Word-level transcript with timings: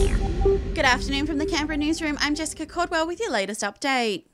Good 0.00 0.86
afternoon 0.86 1.26
from 1.26 1.36
the 1.36 1.44
Canberra 1.44 1.76
newsroom. 1.76 2.16
I'm 2.20 2.34
Jessica 2.34 2.64
Cordwell 2.64 3.06
with 3.06 3.20
your 3.20 3.30
latest 3.30 3.60
update. 3.60 4.24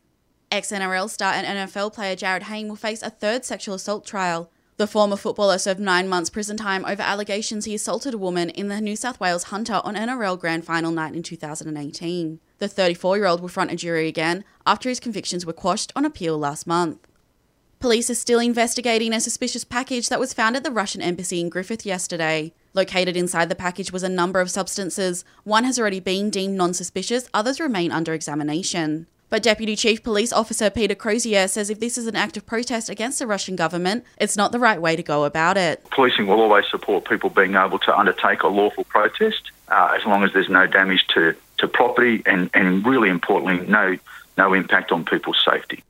Ex 0.48 0.70
NRL 0.70 1.10
star 1.10 1.32
and 1.32 1.44
NFL 1.44 1.92
player 1.92 2.14
Jarryd 2.14 2.44
Hayne 2.44 2.68
will 2.68 2.76
face 2.76 3.02
a 3.02 3.10
third 3.10 3.44
sexual 3.44 3.74
assault 3.74 4.06
trial. 4.06 4.48
The 4.76 4.86
former 4.86 5.16
footballer 5.16 5.58
served 5.58 5.80
nine 5.80 6.08
months 6.08 6.30
prison 6.30 6.56
time 6.56 6.84
over 6.84 7.02
allegations 7.02 7.64
he 7.64 7.74
assaulted 7.74 8.14
a 8.14 8.18
woman 8.18 8.50
in 8.50 8.68
the 8.68 8.80
New 8.80 8.94
South 8.94 9.18
Wales 9.18 9.44
Hunter 9.44 9.80
on 9.82 9.96
NRL 9.96 10.38
Grand 10.38 10.64
Final 10.64 10.92
night 10.92 11.16
in 11.16 11.24
2018. 11.24 12.38
The 12.58 12.68
34 12.68 13.16
year 13.16 13.26
old 13.26 13.40
will 13.40 13.48
front 13.48 13.72
a 13.72 13.76
jury 13.76 14.06
again 14.06 14.44
after 14.64 14.88
his 14.88 15.00
convictions 15.00 15.44
were 15.44 15.52
quashed 15.52 15.92
on 15.96 16.04
appeal 16.04 16.38
last 16.38 16.68
month. 16.68 17.00
Police 17.86 18.10
are 18.10 18.16
still 18.16 18.40
investigating 18.40 19.12
a 19.12 19.20
suspicious 19.20 19.62
package 19.62 20.08
that 20.08 20.18
was 20.18 20.34
found 20.34 20.56
at 20.56 20.64
the 20.64 20.72
Russian 20.72 21.00
embassy 21.00 21.40
in 21.40 21.48
Griffith 21.48 21.86
yesterday. 21.86 22.52
Located 22.74 23.16
inside 23.16 23.48
the 23.48 23.54
package 23.54 23.92
was 23.92 24.02
a 24.02 24.08
number 24.08 24.40
of 24.40 24.50
substances. 24.50 25.24
One 25.44 25.62
has 25.62 25.78
already 25.78 26.00
been 26.00 26.28
deemed 26.28 26.56
non 26.56 26.74
suspicious, 26.74 27.28
others 27.32 27.60
remain 27.60 27.92
under 27.92 28.12
examination. 28.12 29.06
But 29.30 29.44
Deputy 29.44 29.76
Chief 29.76 30.02
Police 30.02 30.32
Officer 30.32 30.68
Peter 30.68 30.96
Crozier 30.96 31.46
says 31.46 31.70
if 31.70 31.78
this 31.78 31.96
is 31.96 32.08
an 32.08 32.16
act 32.16 32.36
of 32.36 32.44
protest 32.44 32.90
against 32.90 33.20
the 33.20 33.26
Russian 33.28 33.54
government, 33.54 34.02
it's 34.18 34.36
not 34.36 34.50
the 34.50 34.58
right 34.58 34.82
way 34.82 34.96
to 34.96 35.02
go 35.04 35.22
about 35.22 35.56
it. 35.56 35.88
Policing 35.92 36.26
will 36.26 36.40
always 36.40 36.64
support 36.68 37.04
people 37.04 37.30
being 37.30 37.54
able 37.54 37.78
to 37.78 37.96
undertake 37.96 38.42
a 38.42 38.48
lawful 38.48 38.82
protest 38.82 39.52
uh, 39.68 39.96
as 39.96 40.04
long 40.04 40.24
as 40.24 40.32
there's 40.32 40.48
no 40.48 40.66
damage 40.66 41.06
to, 41.14 41.36
to 41.58 41.68
property 41.68 42.20
and, 42.26 42.50
and 42.52 42.84
really 42.84 43.10
importantly, 43.10 43.64
no, 43.68 43.96
no 44.36 44.54
impact 44.54 44.90
on 44.90 45.04
people's 45.04 45.40
safety. 45.48 45.84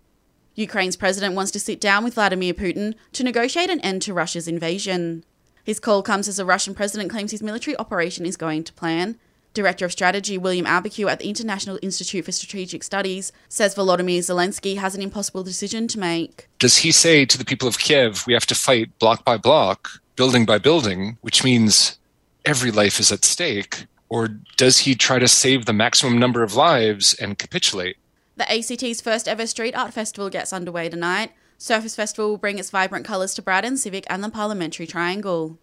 Ukraine's 0.56 0.96
president 0.96 1.34
wants 1.34 1.50
to 1.52 1.60
sit 1.60 1.80
down 1.80 2.02
with 2.02 2.14
Vladimir 2.14 2.54
Putin 2.54 2.94
to 3.12 3.22
negotiate 3.22 3.68
an 3.68 3.80
end 3.80 4.00
to 4.02 4.14
Russia's 4.14 4.48
invasion. 4.48 5.22
His 5.62 5.78
call 5.78 6.02
comes 6.02 6.28
as 6.28 6.38
the 6.38 6.46
Russian 6.46 6.74
president 6.74 7.10
claims 7.10 7.30
his 7.30 7.42
military 7.42 7.76
operation 7.76 8.24
is 8.24 8.38
going 8.38 8.64
to 8.64 8.72
plan. 8.72 9.18
Director 9.52 9.84
of 9.84 9.92
Strategy 9.92 10.38
William 10.38 10.66
Alberque 10.66 11.04
at 11.04 11.18
the 11.18 11.28
International 11.28 11.78
Institute 11.82 12.24
for 12.24 12.32
Strategic 12.32 12.82
Studies 12.82 13.32
says 13.48 13.74
Volodymyr 13.74 14.20
Zelensky 14.20 14.78
has 14.78 14.94
an 14.94 15.02
impossible 15.02 15.42
decision 15.42 15.88
to 15.88 15.98
make. 15.98 16.48
Does 16.58 16.78
he 16.78 16.90
say 16.90 17.26
to 17.26 17.36
the 17.36 17.44
people 17.44 17.68
of 17.68 17.78
Kiev, 17.78 18.26
we 18.26 18.32
have 18.32 18.46
to 18.46 18.54
fight 18.54 18.98
block 18.98 19.24
by 19.24 19.36
block, 19.36 20.00
building 20.14 20.46
by 20.46 20.58
building, 20.58 21.18
which 21.20 21.44
means 21.44 21.98
every 22.46 22.70
life 22.70 22.98
is 22.98 23.12
at 23.12 23.24
stake? 23.24 23.86
Or 24.08 24.28
does 24.56 24.78
he 24.78 24.94
try 24.94 25.18
to 25.18 25.28
save 25.28 25.66
the 25.66 25.72
maximum 25.72 26.18
number 26.18 26.42
of 26.42 26.54
lives 26.54 27.12
and 27.14 27.38
capitulate? 27.38 27.96
The 28.36 28.52
ACT's 28.52 29.00
first 29.00 29.28
ever 29.28 29.46
street 29.46 29.74
art 29.74 29.94
festival 29.94 30.28
gets 30.28 30.52
underway 30.52 30.90
tonight. 30.90 31.32
Surface 31.56 31.96
Festival 31.96 32.28
will 32.28 32.36
bring 32.36 32.58
its 32.58 32.68
vibrant 32.68 33.06
colours 33.06 33.32
to 33.34 33.42
Braddon, 33.42 33.78
Civic, 33.78 34.04
and 34.10 34.22
the 34.22 34.28
Parliamentary 34.28 34.86
Triangle. 34.86 35.58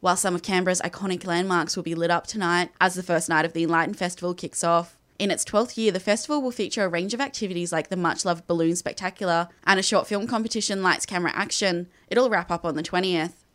While 0.00 0.16
some 0.16 0.34
of 0.34 0.42
Canberra's 0.42 0.80
iconic 0.80 1.26
landmarks 1.26 1.76
will 1.76 1.82
be 1.82 1.94
lit 1.94 2.10
up 2.10 2.26
tonight 2.26 2.70
as 2.80 2.94
the 2.94 3.02
first 3.02 3.28
night 3.28 3.44
of 3.44 3.52
the 3.52 3.64
Enlighten 3.64 3.92
Festival 3.92 4.32
kicks 4.32 4.64
off. 4.64 4.96
In 5.18 5.30
its 5.30 5.44
12th 5.44 5.76
year, 5.76 5.92
the 5.92 6.00
festival 6.00 6.40
will 6.40 6.50
feature 6.50 6.84
a 6.84 6.88
range 6.88 7.12
of 7.12 7.20
activities 7.20 7.70
like 7.70 7.88
the 7.88 7.96
much 7.96 8.24
loved 8.24 8.46
Balloon 8.46 8.76
Spectacular 8.76 9.48
and 9.64 9.78
a 9.78 9.82
short 9.82 10.06
film 10.06 10.26
competition 10.26 10.82
Lights 10.82 11.04
Camera 11.04 11.32
Action. 11.34 11.86
It'll 12.08 12.30
wrap 12.30 12.50
up 12.50 12.64
on 12.64 12.76
the 12.76 12.82
20th. 12.82 13.45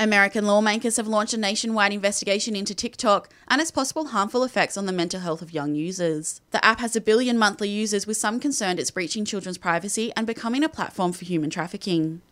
American 0.00 0.46
lawmakers 0.46 0.96
have 0.96 1.06
launched 1.06 1.34
a 1.34 1.36
nationwide 1.36 1.92
investigation 1.92 2.56
into 2.56 2.74
TikTok 2.74 3.28
and 3.48 3.60
its 3.60 3.70
possible 3.70 4.06
harmful 4.06 4.42
effects 4.42 4.78
on 4.78 4.86
the 4.86 4.92
mental 4.92 5.20
health 5.20 5.42
of 5.42 5.52
young 5.52 5.74
users. 5.74 6.40
The 6.52 6.64
app 6.64 6.80
has 6.80 6.96
a 6.96 7.02
billion 7.02 7.36
monthly 7.36 7.68
users, 7.68 8.06
with 8.06 8.16
some 8.16 8.40
concerned 8.40 8.80
it's 8.80 8.90
breaching 8.90 9.26
children's 9.26 9.58
privacy 9.58 10.10
and 10.16 10.26
becoming 10.26 10.64
a 10.64 10.70
platform 10.70 11.12
for 11.12 11.26
human 11.26 11.50
trafficking. 11.50 12.22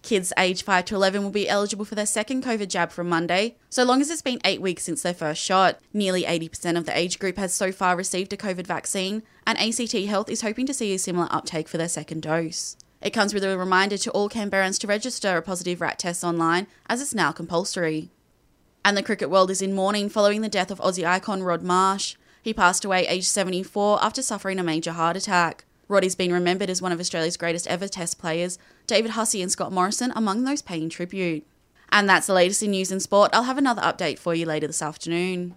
Kids 0.00 0.32
aged 0.38 0.64
5 0.64 0.86
to 0.86 0.94
11 0.94 1.22
will 1.22 1.30
be 1.30 1.50
eligible 1.50 1.84
for 1.84 1.96
their 1.96 2.06
second 2.06 2.42
COVID 2.42 2.68
jab 2.68 2.90
from 2.90 3.10
Monday, 3.10 3.56
so 3.68 3.84
long 3.84 4.00
as 4.00 4.08
it's 4.08 4.22
been 4.22 4.40
eight 4.46 4.62
weeks 4.62 4.84
since 4.84 5.02
their 5.02 5.12
first 5.12 5.42
shot. 5.42 5.78
Nearly 5.92 6.22
80% 6.22 6.78
of 6.78 6.86
the 6.86 6.96
age 6.96 7.18
group 7.18 7.36
has 7.36 7.52
so 7.52 7.72
far 7.72 7.94
received 7.94 8.32
a 8.32 8.38
COVID 8.38 8.66
vaccine, 8.66 9.22
and 9.46 9.58
ACT 9.58 9.92
Health 9.92 10.30
is 10.30 10.40
hoping 10.40 10.64
to 10.64 10.72
see 10.72 10.94
a 10.94 10.98
similar 10.98 11.28
uptake 11.30 11.68
for 11.68 11.76
their 11.76 11.90
second 11.90 12.22
dose. 12.22 12.78
It 13.00 13.10
comes 13.10 13.34
with 13.34 13.44
a 13.44 13.58
reminder 13.58 13.98
to 13.98 14.10
all 14.10 14.28
Canberrans 14.28 14.78
to 14.80 14.86
register 14.86 15.36
a 15.36 15.42
positive 15.42 15.80
RAT 15.80 15.98
test 15.98 16.24
online, 16.24 16.66
as 16.88 17.00
it's 17.00 17.14
now 17.14 17.32
compulsory. 17.32 18.10
And 18.84 18.96
the 18.96 19.02
cricket 19.02 19.30
world 19.30 19.50
is 19.50 19.62
in 19.62 19.74
mourning 19.74 20.08
following 20.08 20.40
the 20.40 20.48
death 20.48 20.70
of 20.70 20.78
Aussie 20.78 21.06
icon 21.06 21.42
Rod 21.42 21.62
Marsh. 21.62 22.16
He 22.42 22.54
passed 22.54 22.84
away 22.84 23.06
aged 23.06 23.26
74 23.26 24.02
after 24.02 24.22
suffering 24.22 24.58
a 24.58 24.62
major 24.62 24.92
heart 24.92 25.16
attack. 25.16 25.64
Roddy's 25.88 26.14
been 26.14 26.32
remembered 26.32 26.70
as 26.70 26.82
one 26.82 26.92
of 26.92 27.00
Australia's 27.00 27.36
greatest 27.36 27.66
ever 27.66 27.86
Test 27.86 28.18
players, 28.18 28.58
David 28.86 29.12
Hussey 29.12 29.42
and 29.42 29.50
Scott 29.50 29.72
Morrison 29.72 30.12
among 30.16 30.44
those 30.44 30.62
paying 30.62 30.88
tribute. 30.88 31.46
And 31.90 32.08
that's 32.08 32.26
the 32.26 32.34
latest 32.34 32.62
in 32.62 32.72
news 32.72 32.90
and 32.90 33.02
sport. 33.02 33.30
I'll 33.32 33.44
have 33.44 33.58
another 33.58 33.82
update 33.82 34.18
for 34.18 34.34
you 34.34 34.46
later 34.46 34.66
this 34.66 34.82
afternoon. 34.82 35.54